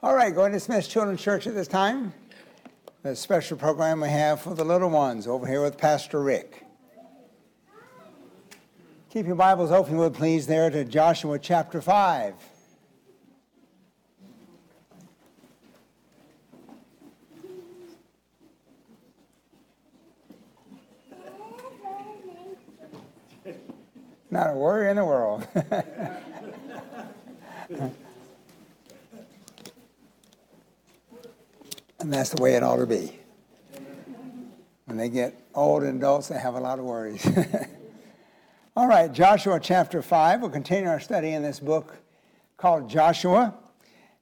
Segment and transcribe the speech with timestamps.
[0.00, 2.14] All right, going to dismiss Children's Church at this time.
[3.02, 6.64] A special program we have for the little ones over here with Pastor Rick.
[9.10, 12.34] Keep your Bibles open, would please, there to Joshua chapter 5.
[24.30, 25.48] Not a worry in the world.
[32.00, 33.18] and that's the way it ought to be.
[34.86, 37.26] When they get old and adults, they have a lot of worries.
[38.76, 40.40] All right, Joshua chapter 5.
[40.40, 41.96] We'll continue our study in this book
[42.56, 43.54] called Joshua.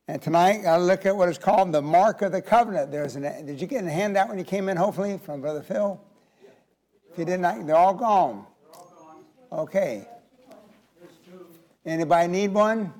[0.08, 2.90] And tonight I'll look at what is called the Mark of the Covenant.
[2.90, 6.00] There's an, did you get a handout when you came in, hopefully, from Brother Phil?
[7.12, 8.46] If you did not, they're all gone.
[9.52, 10.08] Okay.
[11.84, 12.92] Anybody need one?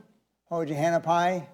[0.49, 1.49] Hold your hand up high.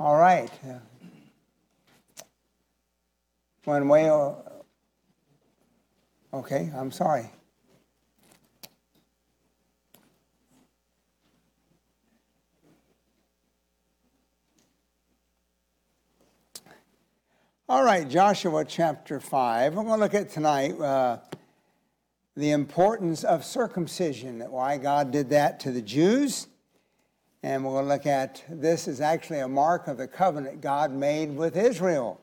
[0.00, 0.50] All right.
[3.64, 4.42] One way or.
[6.32, 7.30] Okay, I'm sorry.
[17.68, 19.74] All right, Joshua chapter 5.
[19.74, 21.18] We're going to look at tonight uh,
[22.36, 26.48] the importance of circumcision, why God did that to the Jews.
[27.44, 30.92] And we're going to look at this is actually a mark of the covenant God
[30.92, 32.18] made with Israel.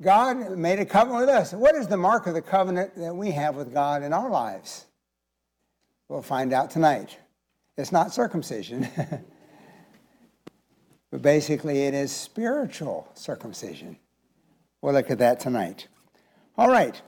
[0.00, 1.52] God made a covenant with us.
[1.52, 4.86] What is the mark of the covenant that we have with God in our lives?
[6.08, 7.18] We'll find out tonight.
[7.76, 8.86] It's not circumcision,
[11.10, 13.96] but basically it is spiritual circumcision.
[14.82, 15.88] We'll look at that tonight.
[16.56, 17.02] All right.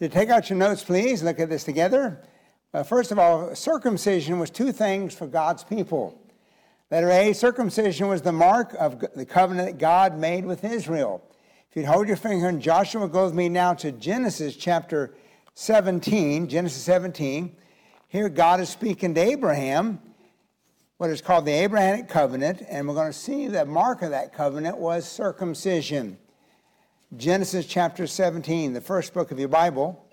[0.00, 2.20] To take out your notes, please, look at this together.
[2.74, 6.20] Uh, first of all, circumcision was two things for God's people.
[6.90, 11.22] Letter A, circumcision was the mark of the covenant that God made with Israel.
[11.68, 15.14] If you'd hold your finger in Joshua, go with me now to Genesis chapter
[15.52, 16.48] 17.
[16.48, 17.54] Genesis 17.
[18.08, 20.00] Here, God is speaking to Abraham,
[20.96, 24.32] what is called the Abrahamic covenant, and we're going to see the mark of that
[24.32, 26.16] covenant was circumcision.
[27.14, 30.06] Genesis chapter 17, the first book of your Bible.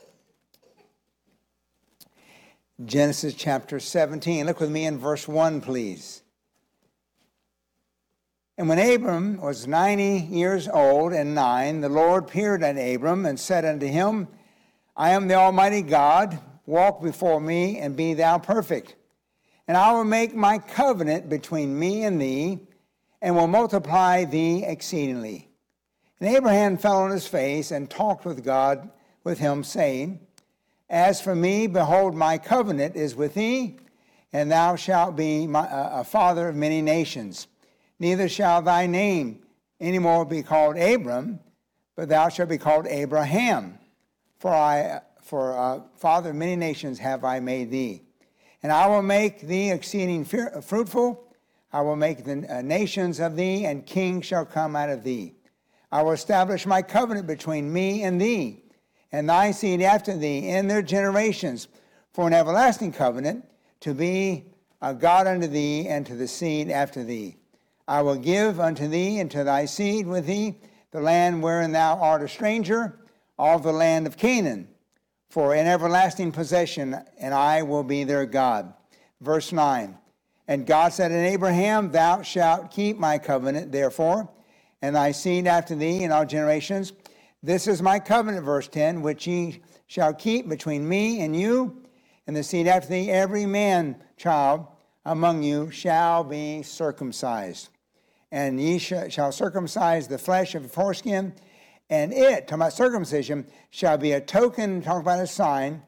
[2.84, 4.46] Genesis chapter 17.
[4.46, 6.22] Look with me in verse 1, please.
[8.58, 13.38] And when Abram was ninety years old and nine, the Lord appeared unto Abram and
[13.38, 14.30] said unto him,
[14.96, 18.96] I am the Almighty God, walk before me and be thou perfect.
[19.68, 22.60] And I will make my covenant between me and thee,
[23.22, 25.50] and will multiply thee exceedingly.
[26.22, 28.90] And Abraham fell on his face and talked with God
[29.26, 30.22] with him, saying,
[30.90, 33.80] As for me, behold, my covenant is with thee,
[34.32, 37.48] and thou shalt be my, a father of many nations
[38.00, 39.42] neither shall thy name
[39.80, 41.40] any more be called Abram,
[41.96, 43.78] but thou shalt be called Abraham.
[44.40, 48.04] For I, for uh, father of many nations have I made thee.
[48.62, 51.34] And I will make thee exceeding fruitful.
[51.72, 55.36] I will make the uh, nations of thee, and kings shall come out of thee.
[55.92, 58.64] I will establish my covenant between me and thee,
[59.12, 61.68] and thy seed after thee in their generations,
[62.14, 63.46] for an everlasting covenant,
[63.82, 64.46] to be
[64.82, 67.38] a God unto thee and to the seed after thee.
[67.88, 70.56] I will give unto thee and to thy seed with thee
[70.92, 72.98] the land wherein thou art a stranger,
[73.38, 74.68] all the land of Canaan,
[75.30, 78.74] for an everlasting possession, and I will be their God.
[79.22, 79.98] Verse 9
[80.48, 84.30] And God said unto Abraham, Thou shalt keep my covenant, therefore,
[84.82, 86.94] and thy seed after thee in all generations.
[87.44, 91.84] This is my covenant, verse 10, which ye shall keep between me and you,
[92.26, 94.66] and the seed after thee, every man child
[95.06, 97.70] among you shall be circumcised
[98.36, 101.34] and ye shall circumcise the flesh of the foreskin,
[101.90, 105.82] and it, talking about circumcision, shall be a token, talking about a sign,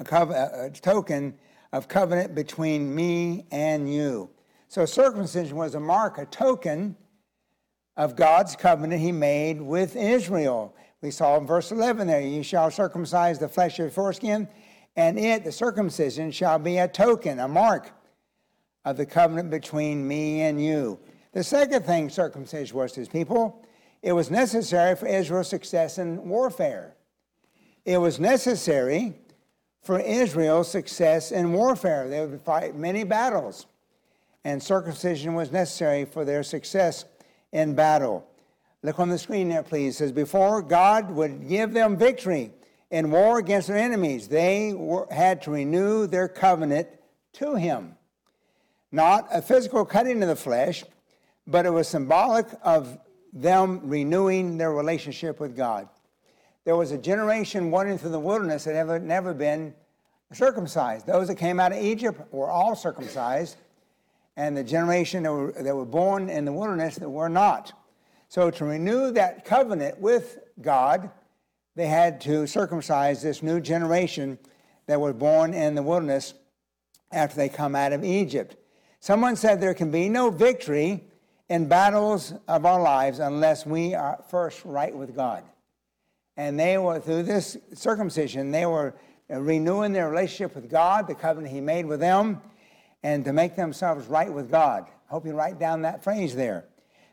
[0.00, 1.34] a, co- a token
[1.74, 4.30] of covenant between me and you.
[4.68, 6.96] So circumcision was a mark, a token
[7.98, 10.74] of God's covenant he made with Israel.
[11.02, 14.48] We saw in verse 11 there, you shall circumcise the flesh of your foreskin,
[14.96, 17.90] and it, the circumcision, shall be a token, a mark
[18.86, 20.98] of the covenant between me and you.
[21.36, 23.62] The second thing circumcision was to his people,
[24.00, 26.94] it was necessary for Israel's success in warfare.
[27.84, 29.12] It was necessary
[29.82, 32.08] for Israel's success in warfare.
[32.08, 33.66] They would fight many battles,
[34.44, 37.04] and circumcision was necessary for their success
[37.52, 38.26] in battle.
[38.82, 39.96] Look on the screen there, please.
[39.96, 42.54] It says, Before God would give them victory
[42.90, 46.88] in war against their enemies, they were, had to renew their covenant
[47.34, 47.94] to Him.
[48.90, 50.82] Not a physical cutting of the flesh,
[51.46, 52.98] but it was symbolic of
[53.32, 55.88] them renewing their relationship with God.
[56.64, 59.74] There was a generation wandering through the wilderness that had never been
[60.32, 61.06] circumcised.
[61.06, 63.56] Those that came out of Egypt were all circumcised,
[64.36, 67.72] and the generation that were, that were born in the wilderness that were not.
[68.28, 71.10] So, to renew that covenant with God,
[71.76, 74.38] they had to circumcise this new generation
[74.86, 76.34] that was born in the wilderness
[77.12, 78.56] after they come out of Egypt.
[78.98, 81.04] Someone said there can be no victory
[81.48, 85.44] in battles of our lives unless we are first right with God.
[86.36, 88.94] And they were, through this circumcision, they were
[89.28, 92.40] renewing their relationship with God, the covenant He made with them,
[93.02, 94.86] and to make themselves right with God.
[95.08, 96.64] I hope you write down that phrase there.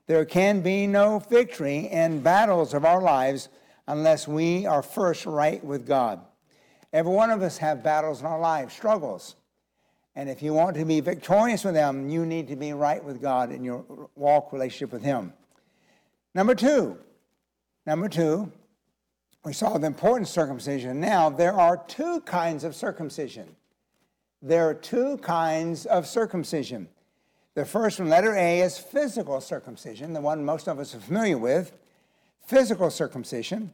[0.08, 3.50] There can be no victory in battles of our lives
[3.88, 6.20] unless we are first right with God.
[6.92, 9.36] Every one of us have battles in our lives, struggles.
[10.16, 13.22] And if you want to be victorious with them, you need to be right with
[13.22, 13.84] God in your
[14.16, 15.34] walk relationship with Him.
[16.36, 16.98] Number two,
[17.86, 18.52] number two,
[19.44, 21.00] we saw the important circumcision.
[21.00, 23.56] Now, there are two kinds of circumcision.
[24.42, 26.90] There are two kinds of circumcision.
[27.56, 31.38] The first one, letter A, is physical circumcision, the one most of us are familiar
[31.38, 31.72] with.
[32.46, 33.74] Physical circumcision.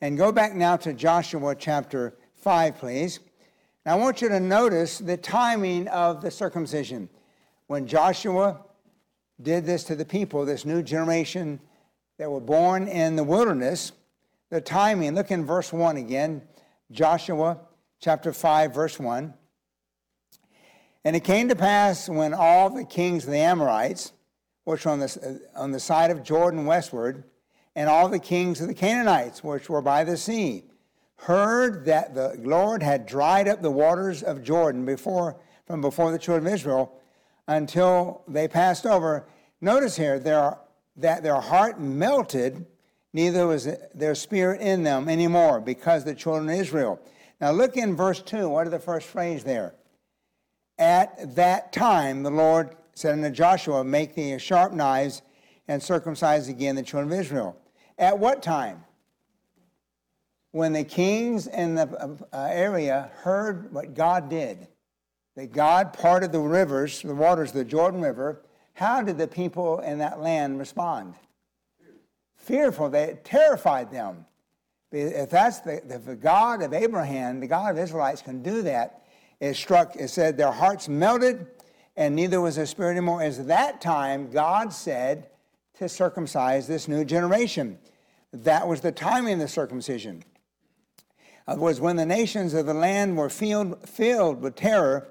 [0.00, 3.20] And go back now to Joshua chapter 5, please.
[3.84, 7.10] Now, I want you to notice the timing of the circumcision.
[7.66, 8.64] When Joshua
[9.42, 11.60] did this to the people, this new generation
[12.18, 13.92] that were born in the wilderness,
[14.48, 16.40] the timing, look in verse 1 again,
[16.92, 17.58] Joshua
[18.00, 19.34] chapter 5, verse 1.
[21.04, 24.12] And it came to pass when all the kings of the Amorites,
[24.64, 27.24] which were on the, uh, on the side of Jordan westward,
[27.76, 30.64] and all the kings of the Canaanites, which were by the sea,
[31.24, 35.36] heard that the Lord had dried up the waters of Jordan before,
[35.66, 37.00] from before the children of Israel
[37.48, 39.26] until they passed over.
[39.60, 42.66] Notice here that their heart melted,
[43.14, 47.00] neither was their spirit in them anymore because the children of Israel.
[47.40, 48.48] Now look in verse 2.
[48.48, 49.74] What are the first phrase there?
[50.78, 55.22] At that time, the Lord said unto Joshua, Make thee sharp knives
[55.68, 57.56] and circumcise again the children of Israel.
[57.98, 58.84] At what time?
[60.54, 64.68] When the kings in the uh, area heard what God did,
[65.34, 68.40] that God parted the rivers, the waters of the Jordan River,
[68.74, 71.14] how did the people in that land respond?
[72.36, 72.88] Fearful.
[72.88, 74.26] They terrified them.
[74.92, 79.02] If that's the, the God of Abraham, the God of Israelites can do that,
[79.40, 81.48] it struck, it said their hearts melted
[81.96, 83.22] and neither was their spirit anymore.
[83.22, 85.30] As that time, God said
[85.78, 87.76] to circumcise this new generation.
[88.32, 90.22] That was the timing of the circumcision
[91.46, 95.08] was when the nations of the land were filled, filled with terror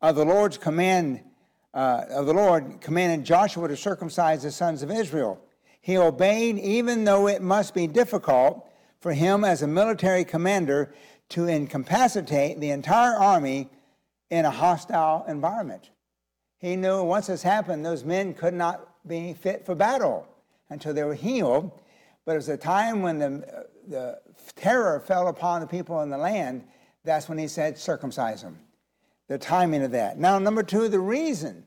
[0.00, 1.20] of the Lord's command,
[1.74, 5.40] uh, of the Lord commanded Joshua to circumcise the sons of Israel.
[5.80, 8.68] He obeyed, even though it must be difficult
[9.00, 10.92] for him as a military commander
[11.30, 13.68] to incapacitate the entire army
[14.30, 15.90] in a hostile environment.
[16.58, 20.26] He knew once this happened, those men could not be fit for battle
[20.70, 21.70] until they were healed.
[22.24, 24.20] But it was a time when the, the
[24.54, 26.64] terror fell upon the people in the land,
[27.04, 28.58] that's when he said, circumcise them.
[29.28, 30.18] The timing of that.
[30.18, 31.64] Now, number two, the reason.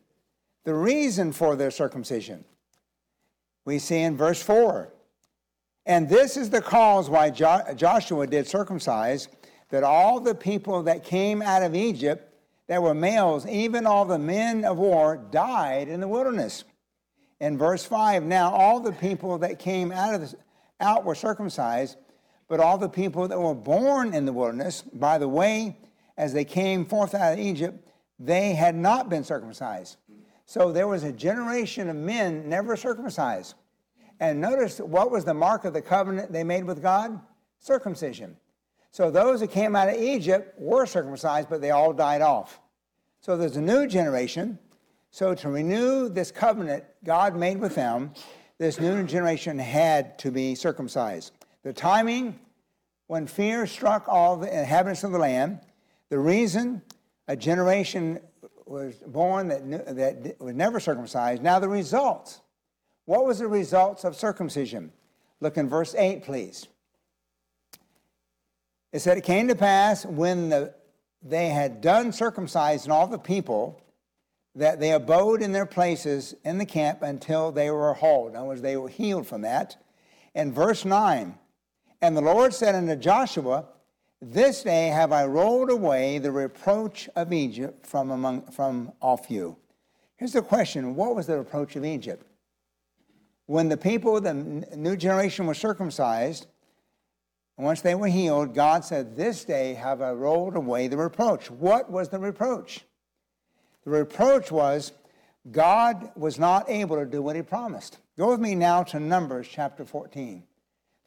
[0.63, 2.45] The reason for their circumcision.
[3.65, 4.93] We see in verse 4.
[5.85, 9.27] And this is the cause why jo- Joshua did circumcise,
[9.69, 12.33] that all the people that came out of Egypt
[12.67, 16.63] that were males, even all the men of war, died in the wilderness.
[17.39, 20.37] In verse 5, now all the people that came out of the,
[20.79, 21.97] out were circumcised,
[22.49, 25.77] but all the people that were born in the wilderness, by the way,
[26.17, 27.87] as they came forth out of Egypt,
[28.19, 29.95] they had not been circumcised.
[30.45, 33.53] So there was a generation of men never circumcised.
[34.19, 37.21] And notice what was the mark of the covenant they made with God?
[37.59, 38.35] Circumcision.
[38.91, 42.59] So those that came out of Egypt were circumcised, but they all died off.
[43.21, 44.57] So there's a new generation.
[45.11, 48.11] So to renew this covenant God made with them,
[48.57, 51.31] this new generation had to be circumcised.
[51.63, 52.39] The timing
[53.07, 55.59] when fear struck all the inhabitants of the land,
[56.09, 56.81] the reason
[57.27, 58.19] a generation
[58.65, 61.41] was born that, that was never circumcised.
[61.41, 62.41] Now, the results.
[63.05, 64.91] What was the results of circumcision?
[65.41, 66.67] Look in verse 8, please.
[68.91, 70.73] It said, It came to pass when the,
[71.21, 73.81] they had done circumcising all the people
[74.55, 78.27] that they abode in their places in the camp until they were whole.
[78.27, 79.77] In other words, they were healed from that.
[80.35, 81.37] In verse 9,
[82.01, 83.65] and the Lord said unto Joshua,
[84.21, 89.57] This day have I rolled away the reproach of Egypt from, among, from off you.
[90.17, 92.25] Here's the question What was the reproach of Egypt?
[93.45, 96.45] When the people, the new generation, was circumcised,
[97.57, 101.51] and once they were healed, God said, This day have I rolled away the reproach.
[101.51, 102.85] What was the reproach?
[103.83, 104.93] The reproach was
[105.51, 107.97] God was not able to do what he promised.
[108.17, 110.43] Go with me now to Numbers chapter 14.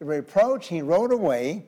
[0.03, 1.67] The reproach he wrote away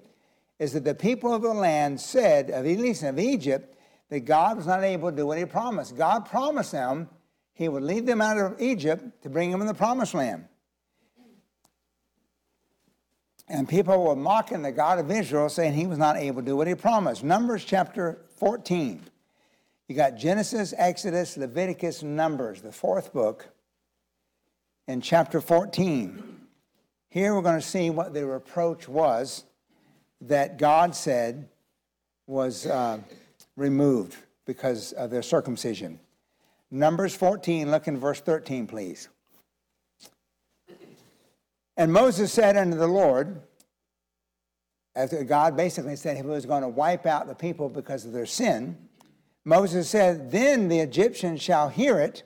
[0.59, 4.67] is that the people of the land said, of least of Egypt, that God was
[4.67, 5.97] not able to do what he promised.
[5.97, 7.09] God promised them
[7.53, 10.47] he would lead them out of Egypt to bring them in the promised land.
[13.47, 16.57] And people were mocking the God of Israel, saying he was not able to do
[16.57, 17.23] what he promised.
[17.23, 19.01] Numbers chapter 14.
[19.87, 23.47] You got Genesis, Exodus, Leviticus, Numbers, the fourth book,
[24.89, 26.34] in chapter 14.
[27.15, 29.45] Here we're going to see what the reproach was
[30.23, 31.49] that God said
[32.27, 32.99] was uh,
[33.57, 34.17] removed
[34.47, 36.01] because of their circumcision.
[36.73, 39.11] Numbers 14, look in verse 13, please.
[41.77, 43.41] And Moses said unto the Lord,
[44.97, 48.27] after God basically said he was going to wipe out the people because of their
[48.27, 48.77] sin,
[49.45, 52.25] Moses said, Then the Egyptians shall hear it,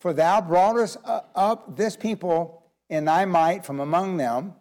[0.00, 2.59] for thou broughtest up this people
[2.90, 4.52] in thy might from among them,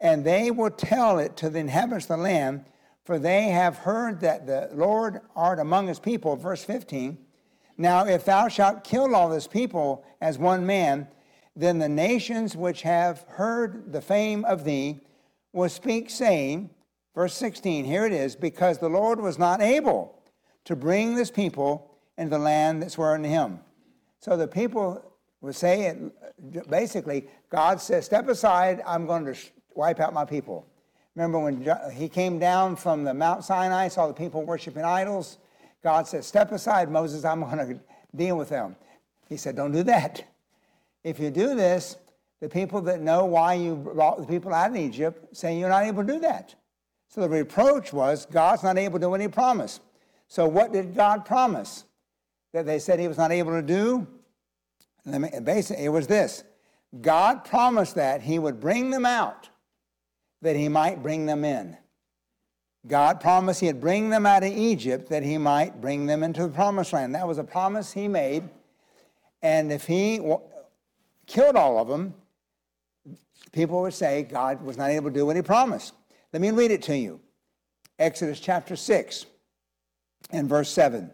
[0.00, 2.64] and they will tell it to the inhabitants of the land,
[3.04, 6.34] for they have heard that the Lord art among his people.
[6.34, 7.18] Verse 15.
[7.76, 11.06] Now, if thou shalt kill all this people as one man,
[11.54, 15.00] then the nations which have heard the fame of thee
[15.52, 16.70] will speak, saying,
[17.14, 20.22] verse 16, here it is, because the Lord was not able
[20.64, 23.60] to bring this people into the land that swore unto him.
[24.20, 25.08] So the people
[25.40, 26.12] would saying
[26.68, 29.36] basically, God says, step aside, I'm going to
[29.74, 30.66] wipe out my people.
[31.14, 35.38] Remember when he came down from the Mount Sinai, saw the people worshiping idols?
[35.82, 37.80] God said, step aside, Moses, I'm going to
[38.14, 38.76] deal with them.
[39.28, 40.24] He said, don't do that.
[41.04, 41.96] If you do this,
[42.40, 45.84] the people that know why you brought the people out of Egypt say you're not
[45.84, 46.54] able to do that.
[47.08, 49.80] So the reproach was God's not able to do what he promised.
[50.28, 51.84] So what did God promise
[52.52, 54.06] that they said he was not able to do?
[55.44, 56.44] Basically, it was this
[57.00, 59.48] God promised that he would bring them out,
[60.42, 61.76] that he might bring them in.
[62.86, 66.48] God promised he'd bring them out of Egypt, that he might bring them into the
[66.48, 67.14] promised land.
[67.14, 68.48] That was a promise he made.
[69.42, 70.20] And if he
[71.26, 72.14] killed all of them,
[73.52, 75.94] people would say God was not able to do what he promised.
[76.32, 77.20] Let me read it to you.
[77.98, 79.26] Exodus chapter 6
[80.30, 81.10] and verse 7.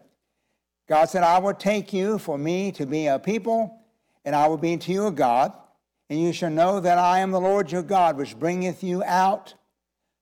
[0.87, 3.81] God said, I will take you for me to be a people,
[4.25, 5.53] and I will be to you a God,
[6.09, 9.53] and you shall know that I am the Lord your God, which bringeth you out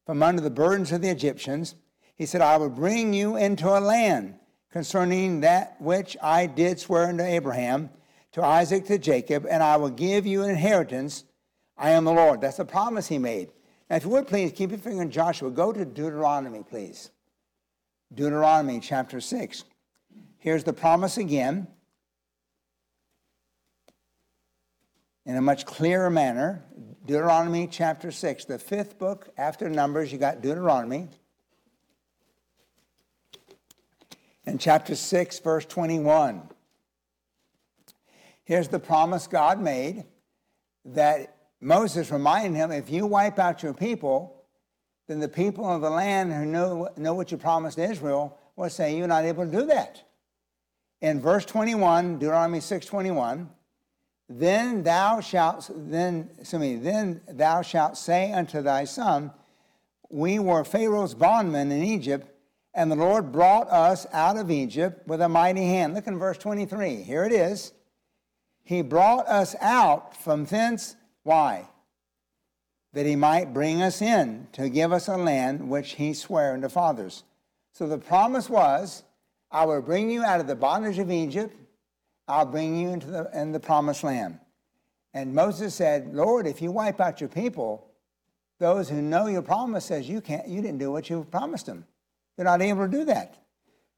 [0.06, 1.76] from under the burdens of the Egyptians.
[2.16, 4.36] He said, I will bring you into a land
[4.72, 7.90] concerning that which I did swear unto Abraham
[8.34, 11.24] to Isaac, to Jacob, and I will give you an inheritance.
[11.78, 12.42] I am the Lord.
[12.42, 13.52] That's the promise he made.
[13.90, 17.12] Now, if you would please keep your finger in Joshua, go to Deuteronomy, please.
[18.14, 19.64] Deuteronomy chapter 6.
[20.40, 21.68] Here's the promise again
[25.26, 26.64] in a much clearer manner.
[27.06, 31.10] Deuteronomy chapter 6, the fifth book after Numbers, you got Deuteronomy.
[34.46, 36.50] In chapter 6, verse 21.
[38.44, 40.04] Here's the promise God made
[40.86, 44.44] that Moses reminded him if you wipe out your people,
[45.08, 48.96] then the people of the land who know, know what you promised Israel will say
[48.96, 50.04] you're not able to do that.
[51.02, 53.48] In verse 21, Deuteronomy 6:21,
[54.30, 59.32] then thou shalt then excuse me, then thou shalt say unto thy son,
[60.10, 62.28] We were Pharaoh's bondmen in Egypt,
[62.74, 65.94] and the Lord brought us out of Egypt with a mighty hand.
[65.94, 67.04] Look in verse 23.
[67.04, 67.74] Here it is.
[68.64, 70.96] He brought us out from thence.
[71.24, 71.68] Why?
[72.94, 76.70] That he might bring us in to give us a land which he sware unto
[76.70, 77.24] fathers.
[77.74, 79.04] So the promise was,
[79.52, 81.56] I will bring you out of the bondage of Egypt.
[82.28, 84.40] I'll bring you into the, in the promised land.
[85.14, 87.88] And Moses said, Lord, if you wipe out your people,
[88.60, 91.86] those who know your promise says you can't, you didn't do what you promised them.
[92.38, 93.36] You're not able to do that.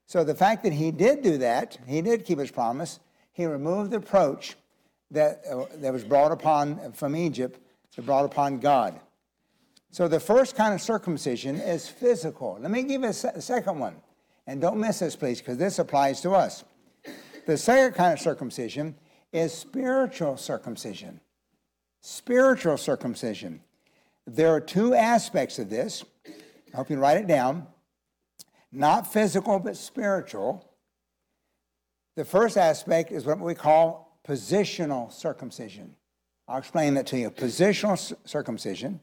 [0.08, 3.00] So the fact that he did do that, he did keep his promise,
[3.32, 4.56] he removed the approach
[5.12, 7.60] that, uh, that was brought upon from Egypt,
[7.96, 9.00] that brought upon God.
[9.92, 12.58] So the first kind of circumcision is physical.
[12.60, 13.96] Let me give a, se- a second one.
[14.48, 16.64] And don't miss this, please, because this applies to us.
[17.46, 18.96] The second kind of circumcision
[19.32, 21.20] is spiritual circumcision.
[22.02, 23.62] Spiritual circumcision.
[24.26, 26.04] There are two aspects of this.
[26.74, 27.68] I hope you write it down.
[28.72, 30.70] Not physical, but spiritual.
[32.16, 35.96] The first aspect is what we call positional circumcision.
[36.48, 37.30] I'll explain that to you.
[37.30, 39.00] Positional circumcision.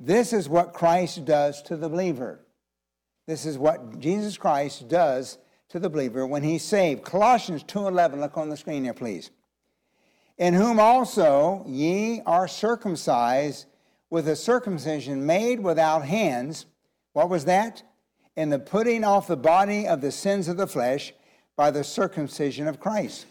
[0.00, 2.40] This is what Christ does to the believer.
[3.26, 5.38] This is what Jesus Christ does
[5.74, 7.02] to the believer when he's saved.
[7.02, 9.32] Colossians 2:11, look on the screen here please.
[10.38, 13.66] In whom also ye are circumcised
[14.08, 16.66] with a circumcision made without hands.
[17.12, 17.82] What was that?
[18.36, 21.12] In the putting off the body of the sins of the flesh
[21.56, 23.26] by the circumcision of Christ.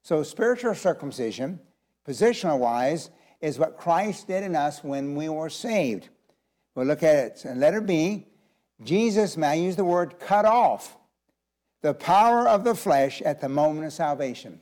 [0.00, 1.60] So, spiritual circumcision,
[2.08, 3.10] positional wise,
[3.42, 6.08] is what Christ did in us when we were saved.
[6.74, 7.54] We'll look at it.
[7.54, 8.28] Letter B,
[8.82, 10.96] Jesus, may I use the word cut off
[11.86, 14.60] the power of the flesh at the moment of salvation.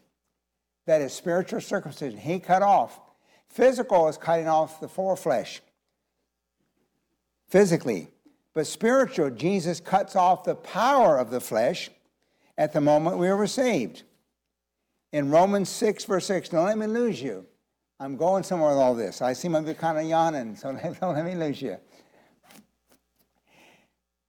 [0.85, 2.19] That is spiritual circumcision.
[2.19, 3.01] He cut off.
[3.49, 5.61] Physical is cutting off the foreflesh,
[7.49, 8.09] physically.
[8.53, 11.89] But spiritual, Jesus cuts off the power of the flesh
[12.59, 14.03] at the moment we were saved.
[15.11, 17.47] In Romans 6, verse 6, don't let me lose you.
[17.99, 19.23] I'm going somewhere with all this.
[19.23, 21.79] I seem to be kind of yawning, so don't let me lose you.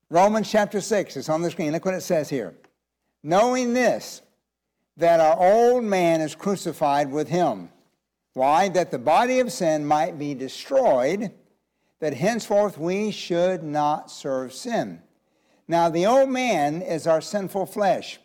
[0.09, 1.73] Romans chapter 6, it's on the screen.
[1.73, 2.55] Look what it says here.
[3.27, 4.22] Knowing this,
[4.98, 7.70] that our old man is crucified with him.
[8.34, 8.70] Why?
[8.70, 11.32] That the body of sin might be destroyed,
[12.00, 15.01] that henceforth we should not serve sin.
[15.67, 18.20] Now, the old man is our sinful flesh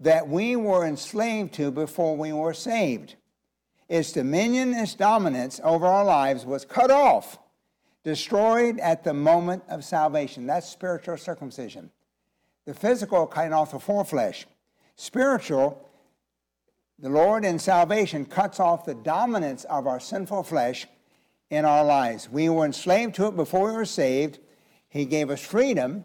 [0.00, 3.16] that we were enslaved to before we were saved.
[3.90, 7.38] Its dominion, its dominance over our lives was cut off,
[8.04, 10.46] destroyed at the moment of salvation.
[10.46, 11.90] That's spiritual circumcision.
[12.70, 14.44] The physical cutting off the foreflesh.
[14.94, 15.90] Spiritual,
[17.00, 20.86] the Lord in salvation cuts off the dominance of our sinful flesh
[21.50, 22.30] in our lives.
[22.30, 24.38] We were enslaved to it before we were saved.
[24.88, 26.04] He gave us freedom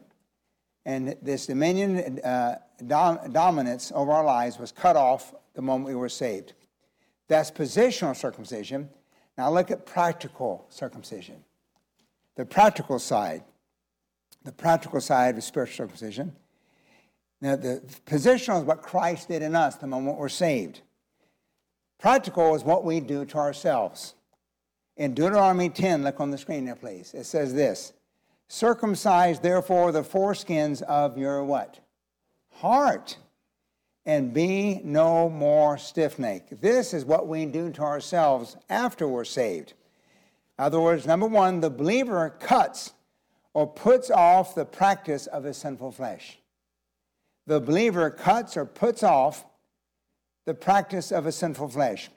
[0.86, 2.56] and this dominion uh,
[2.88, 6.54] dom- dominance over our lives was cut off the moment we were saved.
[7.28, 8.90] That's positional circumcision.
[9.38, 11.44] Now look at practical circumcision.
[12.38, 13.44] The practical side,
[14.44, 16.36] the practical side of spiritual circumcision.
[17.42, 20.82] Now, the positional is what Christ did in us the moment we're saved.
[22.00, 24.16] Practical is what we do to ourselves.
[24.98, 27.14] In Deuteronomy 10, look on the screen there, please.
[27.14, 27.94] It says this
[28.48, 31.80] Circumcise therefore the foreskins of your what?
[32.52, 33.18] Heart.
[34.08, 36.62] And be no more stiff necked.
[36.62, 39.74] This is what we do to ourselves after we're saved.
[40.60, 42.94] In other words, number one, the believer cuts
[43.56, 46.38] or puts off the practice of his sinful flesh.
[47.48, 49.46] The believer cuts or puts off
[50.46, 52.10] the practice of a sinful flesh.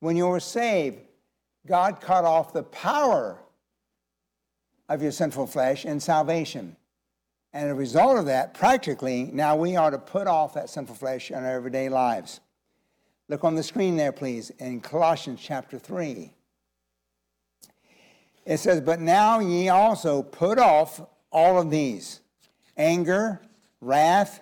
[0.00, 0.98] When you were saved,
[1.66, 3.38] God cut off the power
[4.88, 6.76] of your sinful flesh in salvation.
[7.52, 10.94] And as a result of that, practically, now we are to put off that sinful
[10.94, 12.40] flesh in our everyday lives.
[13.28, 16.32] Look on the screen there, please, in Colossians chapter 3.
[18.46, 22.20] It says, But now ye also put off all of these
[22.76, 23.40] anger,
[23.80, 24.40] wrath,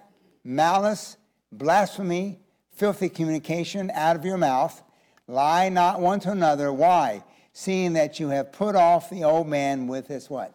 [0.49, 1.17] malice,
[1.53, 2.41] blasphemy,
[2.73, 4.83] filthy communication out of your mouth.
[5.27, 6.73] Lie not one to another.
[6.73, 7.23] Why?
[7.59, 10.55] seeing that you have put off the old man with his what?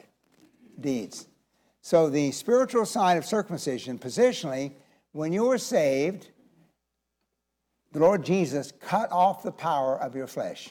[0.79, 1.27] Deeds.
[1.81, 4.71] So the spiritual side of circumcision, positionally,
[5.11, 6.29] when you were saved,
[7.91, 10.69] the Lord Jesus cut off the power of your flesh.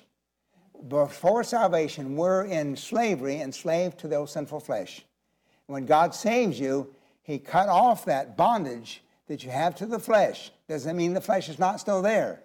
[0.88, 5.04] Before salvation, we're in slavery, enslaved to the sinful flesh.
[5.66, 10.50] When God saves you, He cut off that bondage that you have to the flesh.
[10.68, 12.42] Doesn't mean the flesh is not still there,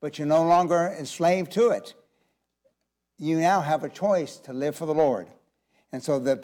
[0.00, 1.94] but you're no longer enslaved to it
[3.22, 5.28] you now have a choice to live for the Lord.
[5.92, 6.42] And so the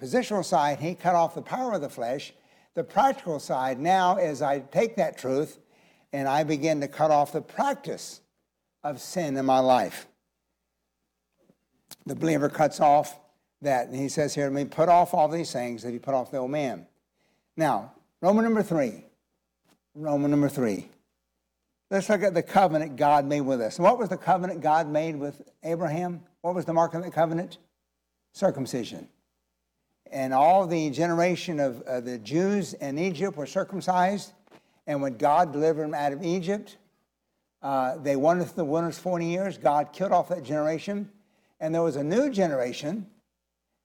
[0.00, 2.32] positional side, he cut off the power of the flesh.
[2.74, 5.58] The practical side now is I take that truth
[6.12, 8.20] and I begin to cut off the practice
[8.84, 10.06] of sin in my life.
[12.06, 13.18] The believer cuts off
[13.60, 16.14] that, and he says here to me, put off all these things that he put
[16.14, 16.86] off the old man.
[17.56, 19.04] Now, Roman number three.
[19.94, 20.88] Roman number three.
[21.90, 23.78] Let's look at the covenant God made with us.
[23.78, 26.22] what was the covenant God made with Abraham?
[26.40, 27.58] What was the mark of that covenant?
[28.32, 29.08] Circumcision.
[30.10, 34.32] And all the generation of uh, the Jews in Egypt were circumcised.
[34.86, 36.78] And when God delivered them out of Egypt,
[37.62, 39.58] uh, they wandered through the wilderness 40 years.
[39.58, 41.10] God killed off that generation.
[41.60, 43.06] And there was a new generation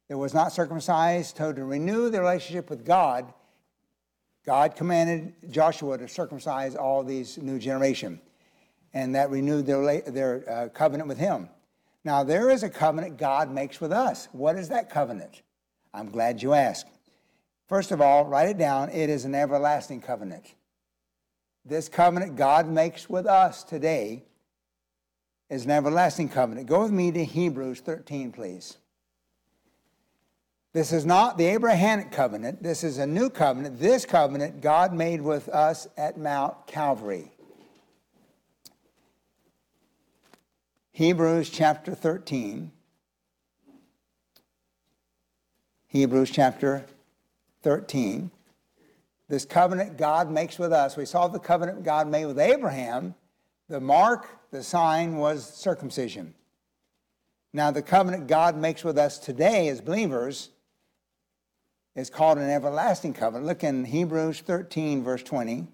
[0.07, 3.33] that was not circumcised to renew their relationship with God
[4.47, 8.21] God commanded Joshua to circumcise all these new generation,
[8.93, 11.49] and that renewed their, their uh, covenant with him.
[12.05, 14.29] Now, there is a covenant God makes with us.
[14.31, 15.41] What is that covenant?
[15.93, 16.87] I'm glad you asked.
[17.67, 18.89] First of all, write it down.
[18.89, 20.53] It is an everlasting covenant.
[21.65, 24.23] this covenant God makes with us today
[25.49, 26.67] is an everlasting covenant.
[26.67, 28.77] Go with me to Hebrews 13, please.
[30.77, 32.61] This is not the Abrahamic covenant.
[32.61, 33.79] This is a new covenant.
[33.79, 37.31] This covenant God made with us at Mount Calvary.
[40.91, 42.71] Hebrews chapter 13.
[45.87, 46.85] Hebrews chapter
[47.63, 48.29] 13.
[49.29, 50.95] This covenant God makes with us.
[50.95, 53.15] We saw the covenant God made with Abraham.
[53.67, 56.35] The mark, the sign was circumcision.
[57.51, 60.51] Now, the covenant God makes with us today as believers
[61.97, 63.47] is called an everlasting covenant.
[63.47, 65.67] Look in Hebrews 13, verse 20.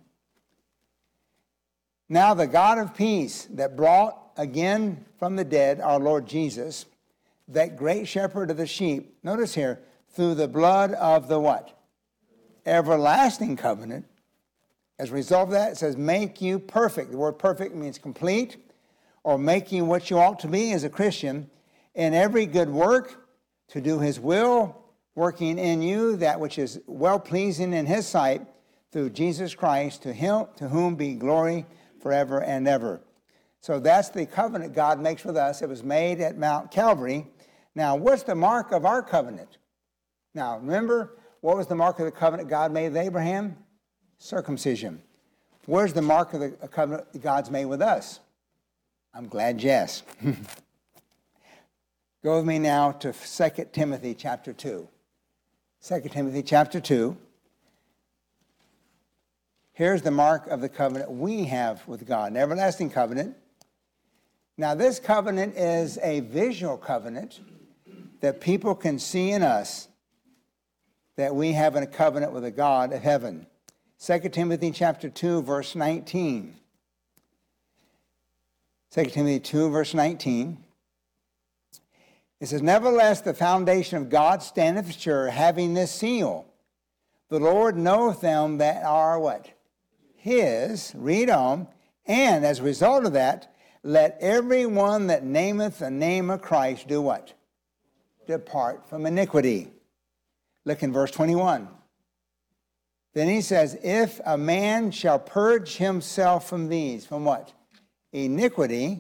[2.08, 6.86] Now, the God of peace that brought again from the dead our Lord Jesus,
[7.50, 9.82] that great shepherd of the sheep, notice here,
[10.12, 11.78] through the blood of the what?
[12.66, 14.06] Everlasting covenant.
[14.98, 17.12] As a result of that, it says, make you perfect.
[17.12, 18.56] The word perfect means complete,
[19.24, 19.38] or
[19.72, 21.50] you what you ought to be as a Christian
[21.96, 23.28] in every good work
[23.70, 24.83] to do his will,
[25.16, 28.42] working in you that which is well pleasing in his sight
[28.92, 31.66] through Jesus Christ, to him to whom be glory
[32.00, 33.02] forever and ever.
[33.60, 35.62] So that's the covenant God makes with us.
[35.62, 37.28] It was made at Mount Calvary.
[37.76, 39.58] Now, what's the mark of our covenant?
[40.36, 43.58] Now, remember, what was the mark of the covenant God made with Abraham?
[44.18, 45.02] Circumcision.
[45.66, 48.20] Where's the mark of the covenant God's made with us?
[49.14, 50.04] I'm glad yes.
[52.24, 54.88] Go with me now to 2 Timothy chapter 2.
[55.86, 57.18] 2 Timothy chapter 2.
[59.74, 63.36] Here's the mark of the covenant we have with God, an everlasting covenant.
[64.58, 67.42] Now, this covenant is a visual covenant
[68.22, 69.90] that people can see in us
[71.18, 73.46] that we have a covenant with the God of heaven.
[74.00, 76.56] 2 Timothy chapter 2 verse 19.
[78.92, 80.63] 2 Timothy 2 verse 19.
[82.44, 86.46] It says, Nevertheless, the foundation of God standeth sure, having this seal.
[87.30, 89.48] The Lord knoweth them that are what?
[90.18, 90.92] His.
[90.94, 91.70] Read on.
[92.06, 96.86] And as a result of that, let every one that nameth the name of Christ
[96.90, 97.34] do what?
[98.28, 99.72] Depart from iniquity.
[100.66, 101.70] Look in verse 21.
[103.14, 107.54] Then he says, If a man shall purge himself from these, from what?
[108.12, 109.00] Iniquity,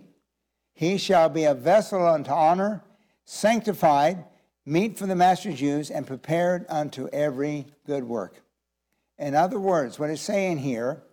[0.74, 2.82] he shall be a vessel unto honor
[3.26, 4.26] sanctified,
[4.66, 8.42] meet for the master's use, and prepared unto every good work.
[9.18, 11.04] In other words, what it's saying here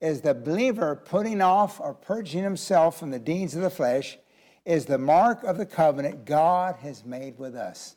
[0.00, 4.18] is the believer putting off or purging himself from the deeds of the flesh
[4.64, 7.96] is the mark of the covenant God has made with us.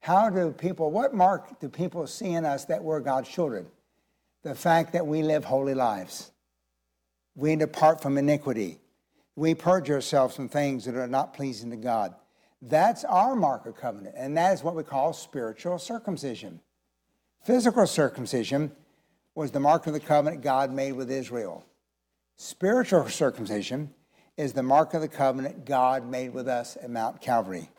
[0.00, 3.66] How do people, what mark do people see in us that we're God's children?
[4.42, 6.30] The fact that we live holy lives.
[7.34, 8.78] We depart from iniquity.
[9.34, 12.14] We purge ourselves from things that are not pleasing to God.
[12.62, 16.60] That's our mark of covenant, and that is what we call spiritual circumcision.
[17.44, 18.72] Physical circumcision
[19.34, 21.64] was the mark of the covenant God made with Israel.
[22.36, 23.94] Spiritual circumcision
[24.36, 27.70] is the mark of the covenant God made with us at Mount Calvary.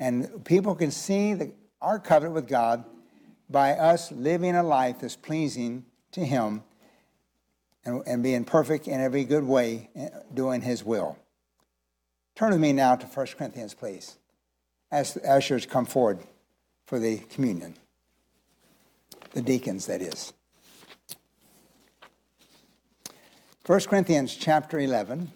[0.00, 2.84] And people can see the, our covenant with God
[3.50, 6.62] by us living a life that's pleasing to Him
[7.84, 11.16] and, and being perfect in every good way, eh, doing His will.
[12.38, 14.16] Turn with me now to 1 Corinthians, please,
[14.92, 16.20] as the ushers come forward
[16.86, 17.74] for the communion.
[19.32, 20.32] The deacons, that is.
[23.66, 25.32] 1 Corinthians chapter 11.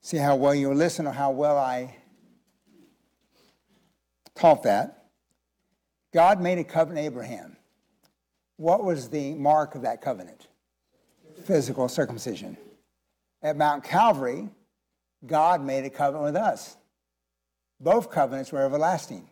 [0.00, 1.94] See how well you listen or how well I
[4.34, 5.10] taught that.
[6.14, 7.57] God made a covenant Abraham.
[8.58, 10.48] What was the mark of that covenant?
[11.44, 12.56] Physical circumcision.
[13.40, 14.48] At Mount Calvary,
[15.24, 16.76] God made a covenant with us.
[17.80, 19.30] Both covenants were everlasting.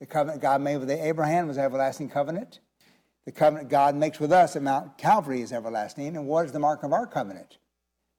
[0.00, 2.60] The covenant God made with Abraham was everlasting covenant.
[3.26, 6.16] The covenant God makes with us at Mount Calvary is everlasting.
[6.16, 7.58] And what is the mark of our covenant?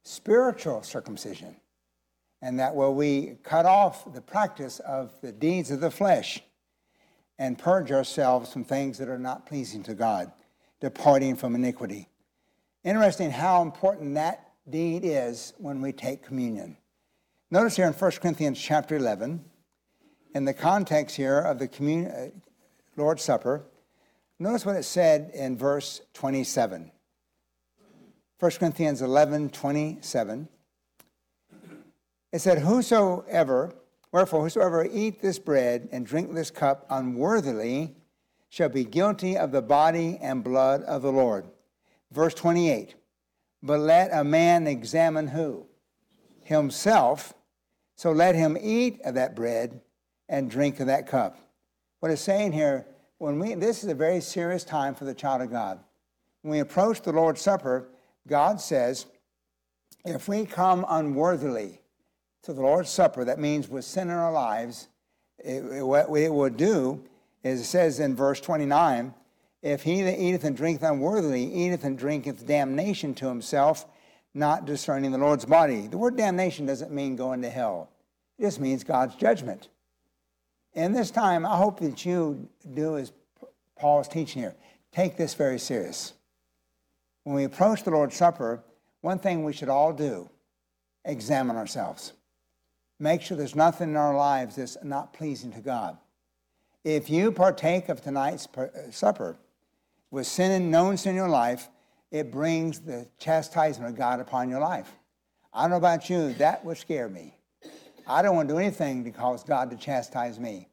[0.04, 1.56] Spiritual circumcision.
[2.40, 6.44] And that where we cut off the practice of the deeds of the flesh
[7.42, 10.30] and purge ourselves from things that are not pleasing to God,
[10.80, 12.08] departing from iniquity.
[12.84, 16.76] Interesting how important that deed is when we take communion.
[17.50, 19.44] Notice here in 1 Corinthians chapter 11,
[20.36, 22.26] in the context here of the communion, uh,
[22.96, 23.64] Lord's Supper,
[24.38, 26.92] notice what it said in verse 27.
[28.38, 30.48] 1 Corinthians 11, 27.
[32.30, 33.74] It said, Whosoever
[34.12, 37.96] Wherefore, whosoever eat this bread and drink this cup unworthily
[38.50, 41.46] shall be guilty of the body and blood of the Lord.
[42.10, 42.94] Verse 28
[43.62, 45.66] But let a man examine who?
[46.42, 47.32] Himself.
[47.96, 49.80] So let him eat of that bread
[50.28, 51.38] and drink of that cup.
[52.00, 52.86] What it's saying here,
[53.18, 55.78] when we, this is a very serious time for the child of God.
[56.42, 57.88] When we approach the Lord's Supper,
[58.26, 59.06] God says,
[60.04, 61.81] if we come unworthily
[62.42, 64.88] to the Lord's Supper, that means with sin in our lives,
[65.38, 67.02] it, it, what it will do
[67.42, 69.14] is it says in verse 29
[69.62, 73.86] if he that eateth and drinketh unworthily eateth and drinketh damnation to himself,
[74.34, 75.86] not discerning the Lord's body.
[75.86, 77.90] The word damnation doesn't mean going to hell,
[78.38, 79.68] it just means God's judgment.
[80.74, 83.12] In this time, I hope that you do as
[83.78, 84.54] Paul's teaching here.
[84.90, 86.14] Take this very serious.
[87.24, 88.64] When we approach the Lord's Supper,
[89.02, 90.30] one thing we should all do
[91.04, 92.14] examine ourselves.
[93.02, 95.98] Make sure there's nothing in our lives that's not pleasing to God.
[96.84, 99.36] If you partake of tonight's uh, supper
[100.12, 101.68] with sin and known sin in your life,
[102.12, 104.88] it brings the chastisement of God upon your life.
[105.52, 107.34] I don't know about you, that would scare me.
[108.06, 110.68] I don't want to do anything to cause God to chastise me.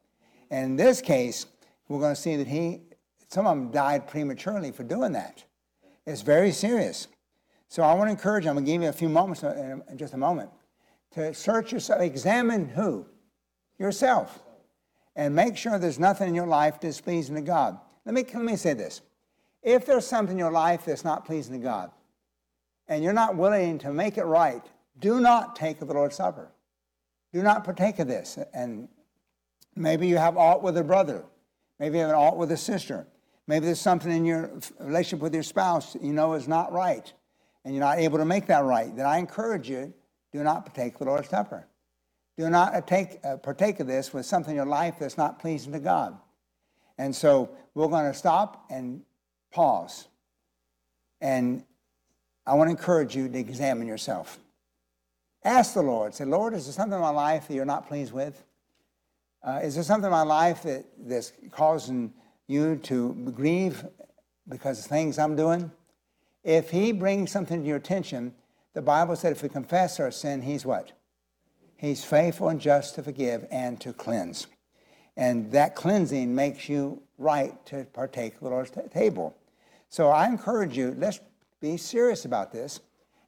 [0.52, 1.46] And in this case,
[1.88, 2.82] we're going to see that he,
[3.26, 5.42] some of them died prematurely for doing that.
[6.06, 7.08] It's very serious.
[7.66, 9.82] So I want to encourage you, I'm going to give you a few moments in
[9.96, 10.50] just a moment,
[11.12, 13.06] to search yourself, examine who?
[13.78, 14.40] Yourself.
[15.16, 17.78] And make sure there's nothing in your life displeasing to God.
[18.04, 19.02] Let me, let me say this.
[19.62, 21.90] If there's something in your life that's not pleasing to God,
[22.88, 24.62] and you're not willing to make it right,
[24.98, 26.50] do not take of the Lord's Supper.
[27.32, 28.38] Do not partake of this.
[28.52, 28.88] And
[29.76, 31.24] maybe you have aught with a brother.
[31.78, 33.06] Maybe you have an aught with a sister.
[33.46, 37.12] Maybe there's something in your relationship with your spouse you know is not right,
[37.64, 38.94] and you're not able to make that right.
[38.94, 39.92] Then I encourage you,
[40.32, 41.66] do not partake of the Lord's Supper.
[42.36, 45.72] Do not take, uh, partake of this with something in your life that's not pleasing
[45.72, 46.16] to God.
[46.96, 49.02] And so we're going to stop and
[49.52, 50.08] pause.
[51.20, 51.64] And
[52.46, 54.38] I want to encourage you to examine yourself.
[55.44, 56.14] Ask the Lord.
[56.14, 58.42] Say, Lord, is there something in my life that you're not pleased with?
[59.42, 62.12] Uh, is there something in my life that, that's causing
[62.46, 63.84] you to grieve
[64.48, 65.70] because of things I'm doing?
[66.44, 68.34] If He brings something to your attention,
[68.74, 70.92] the Bible said if we confess our sin, He's what?
[71.76, 74.46] He's faithful and just to forgive and to cleanse.
[75.16, 79.36] And that cleansing makes you right to partake of the Lord's t- table.
[79.88, 81.20] So I encourage you, let's
[81.60, 82.80] be serious about this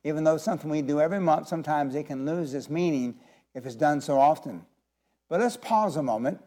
[0.05, 3.15] even though something we do every month, sometimes it can lose its meaning
[3.55, 4.65] if it's done so often.
[5.29, 6.41] But let's pause a moment,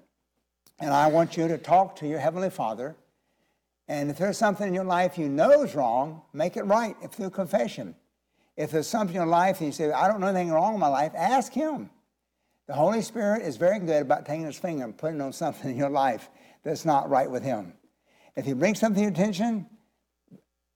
[0.79, 2.95] and I want you to talk to your Heavenly Father.
[3.87, 7.29] And if there's something in your life you know is wrong, make it right through
[7.29, 7.95] confession.
[8.57, 10.79] If there's something in your life and you say, I don't know anything wrong in
[10.79, 11.89] my life, ask Him.
[12.67, 15.77] The Holy Spirit is very good about taking His finger and putting on something in
[15.77, 16.29] your life
[16.63, 17.73] that's not right with Him.
[18.35, 19.67] If He brings something to your attention,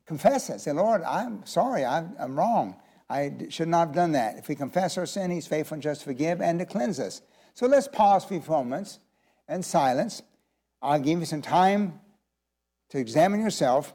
[0.05, 0.61] confess it.
[0.61, 2.75] Say, Lord, I'm sorry, I'm, I'm wrong.
[3.09, 4.37] I should not have done that.
[4.37, 7.21] If we confess our sin, He's faithful and just to forgive and to cleanse us.
[7.53, 8.99] So let's pause for a few moments
[9.47, 10.21] and silence.
[10.81, 11.99] I'll give you some time
[12.89, 13.93] to examine yourself.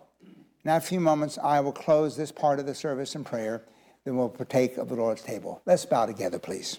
[0.65, 3.65] In a few moments, I will close this part of the service in prayer.
[4.05, 5.63] Then we'll partake of the Lord's table.
[5.65, 6.79] Let's bow together, please.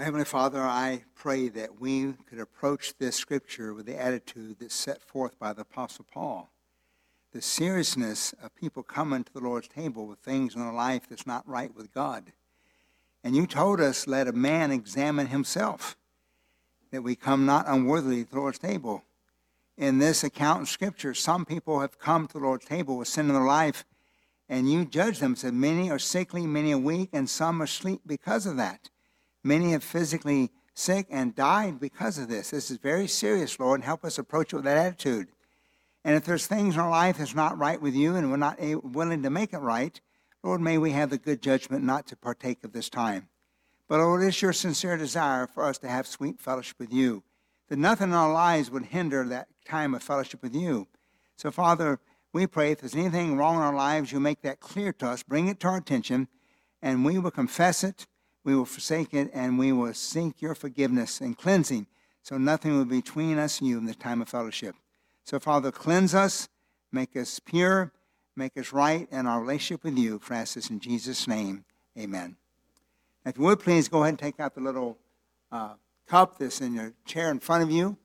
[0.00, 5.02] Heavenly Father, I pray that we could approach this scripture with the attitude that's set
[5.02, 6.48] forth by the Apostle Paul.
[7.32, 11.26] The seriousness of people coming to the Lord's table with things in their life that's
[11.26, 12.32] not right with God.
[13.22, 15.98] And you told us, let a man examine himself,
[16.92, 19.02] that we come not unworthily to the Lord's table.
[19.76, 23.28] In this account in Scripture, some people have come to the Lord's table with sin
[23.28, 23.84] in their life,
[24.48, 28.00] and you judge them, said, Many are sickly, many are weak, and some are asleep
[28.06, 28.89] because of that.
[29.42, 32.50] Many have physically sick and died because of this.
[32.50, 35.28] This is very serious, Lord, and help us approach it with that attitude.
[36.04, 38.58] And if there's things in our life that's not right with you and we're not
[38.60, 40.00] willing to make it right,
[40.42, 43.28] Lord, may we have the good judgment not to partake of this time.
[43.88, 47.22] But Lord, it's your sincere desire for us to have sweet fellowship with you,
[47.68, 50.88] that nothing in our lives would hinder that time of fellowship with you.
[51.36, 51.98] So, Father,
[52.32, 55.22] we pray if there's anything wrong in our lives, you make that clear to us,
[55.22, 56.28] bring it to our attention,
[56.80, 58.06] and we will confess it,
[58.44, 61.86] we will forsake it, and we will seek your forgiveness and cleansing,
[62.22, 64.74] so nothing will be between us and you in the time of fellowship.
[65.24, 66.48] So, Father, cleanse us,
[66.92, 67.92] make us pure,
[68.36, 70.20] make us right in our relationship with you.
[70.30, 71.64] Us in Jesus' name,
[71.98, 72.36] amen.
[73.24, 74.96] If you would please go ahead and take out the little
[75.52, 75.74] uh,
[76.06, 77.96] cup that's in your chair in front of you.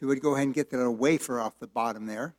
[0.00, 2.34] You would go ahead and get the little wafer off the bottom there.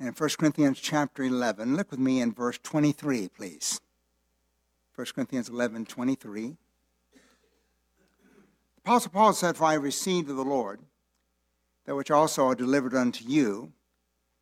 [0.00, 3.80] And in 1 Corinthians chapter 11, look with me in verse 23, please.
[4.96, 6.42] 1 Corinthians 11, 23.
[6.42, 6.56] The
[8.84, 10.80] Apostle Paul said, For I received of the Lord
[11.86, 13.72] that which also I delivered unto you,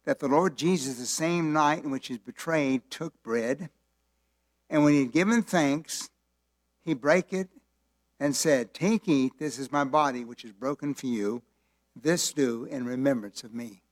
[0.04, 3.70] that the Lord Jesus, the same night in which he was betrayed, took bread,
[4.72, 6.08] and when he had given thanks,
[6.82, 7.50] he brake it
[8.18, 11.42] and said, Take, eat, this is my body, which is broken for you.
[11.94, 13.82] This do in remembrance of me.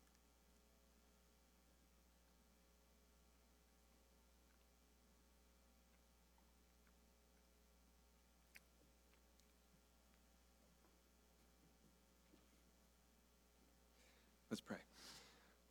[14.51, 14.79] Let's pray.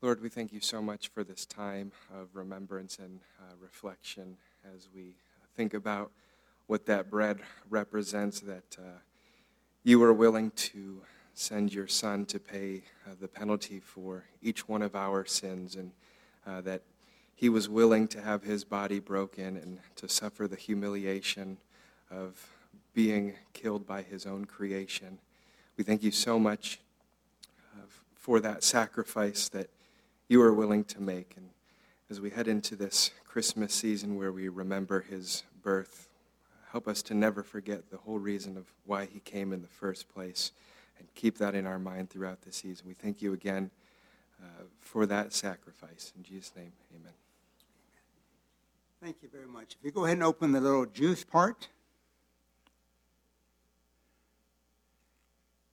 [0.02, 4.38] Lord, we thank you so much for this time of remembrance and uh, reflection
[4.74, 5.18] as we
[5.58, 6.10] think about
[6.68, 9.00] what that bread represents, that uh,
[9.84, 11.02] you were willing to
[11.34, 15.92] send your son to pay uh, the penalty for each one of our sins, and
[16.48, 16.82] uh, that
[17.36, 21.58] he was willing to have his body broken and to suffer the humiliation
[22.10, 22.48] of
[22.94, 25.20] being killed by his own creation.
[25.76, 26.80] We thank you so much
[28.16, 29.70] for that sacrifice that
[30.30, 31.34] you are willing to make.
[31.36, 31.50] And
[32.10, 36.08] as we head into this Christmas season where we remember his birth,
[36.72, 40.08] help us to never forget the whole reason of why he came in the first
[40.08, 40.52] place
[41.00, 42.88] and keep that in our mind throughout the season.
[42.88, 43.72] We thank you again
[44.42, 46.14] uh, for that sacrifice.
[46.16, 47.14] In Jesus' name, amen.
[49.02, 49.76] Thank you very much.
[49.80, 51.70] If you go ahead and open the little juice part.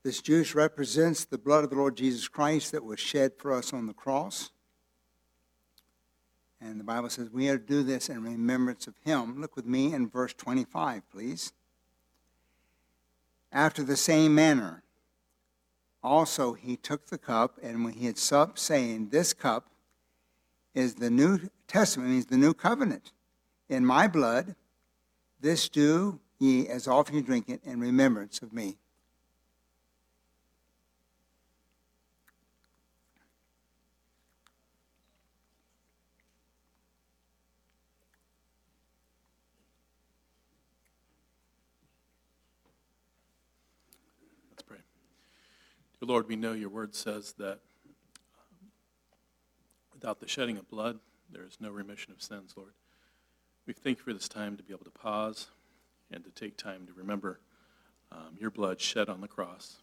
[0.06, 3.72] This juice represents the blood of the Lord Jesus Christ that was shed for us
[3.72, 4.52] on the cross.
[6.60, 9.40] And the Bible says we are to do this in remembrance of him.
[9.40, 11.52] Look with me in verse 25, please.
[13.50, 14.84] After the same manner,
[16.04, 19.70] also he took the cup, and when he had supped, saying, This cup
[20.72, 23.10] is the New Testament, means the new covenant.
[23.68, 24.54] In my blood,
[25.40, 28.76] this do ye as often you drink it in remembrance of me.
[46.00, 47.58] Lord, we know your word says that
[48.36, 48.70] um,
[49.94, 50.98] without the shedding of blood,
[51.32, 52.72] there is no remission of sins, Lord.
[53.66, 55.48] We thank you for this time to be able to pause
[56.12, 57.40] and to take time to remember
[58.12, 59.78] um, your blood shed on the cross,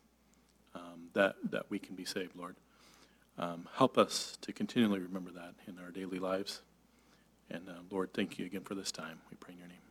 [0.75, 2.55] um, that, that we can be saved, Lord.
[3.37, 6.61] Um, help us to continually remember that in our daily lives.
[7.49, 9.19] And uh, Lord, thank you again for this time.
[9.29, 9.82] We pray in your name.